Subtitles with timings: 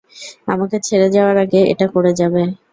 [0.47, 2.43] আমাকে ছেড়ে যাওয়ার আগে এটা করে যাবে!